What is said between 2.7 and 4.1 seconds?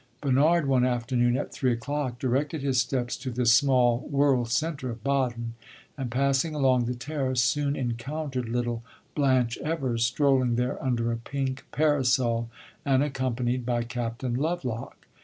steps to this small